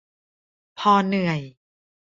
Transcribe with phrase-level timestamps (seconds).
[0.79, 1.41] พอเหนื่อย